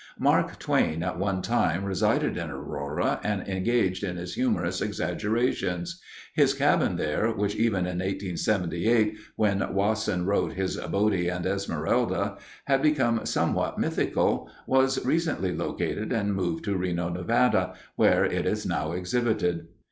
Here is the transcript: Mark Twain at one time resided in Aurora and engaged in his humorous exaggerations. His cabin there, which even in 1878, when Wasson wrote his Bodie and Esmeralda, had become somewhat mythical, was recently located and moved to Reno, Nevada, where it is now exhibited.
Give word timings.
Mark 0.17 0.57
Twain 0.57 1.03
at 1.03 1.19
one 1.19 1.43
time 1.43 1.85
resided 1.85 2.35
in 2.35 2.49
Aurora 2.49 3.19
and 3.23 3.47
engaged 3.47 4.03
in 4.03 4.17
his 4.17 4.33
humorous 4.33 4.81
exaggerations. 4.81 6.01
His 6.33 6.55
cabin 6.55 6.95
there, 6.95 7.29
which 7.31 7.53
even 7.55 7.81
in 7.85 7.99
1878, 7.99 9.13
when 9.35 9.59
Wasson 9.75 10.25
wrote 10.25 10.53
his 10.53 10.75
Bodie 10.75 11.27
and 11.29 11.45
Esmeralda, 11.45 12.37
had 12.65 12.81
become 12.81 13.27
somewhat 13.27 13.77
mythical, 13.77 14.49
was 14.65 15.05
recently 15.05 15.53
located 15.55 16.11
and 16.11 16.33
moved 16.33 16.63
to 16.65 16.75
Reno, 16.75 17.09
Nevada, 17.09 17.75
where 17.95 18.25
it 18.25 18.47
is 18.47 18.65
now 18.65 18.93
exhibited. 18.93 19.67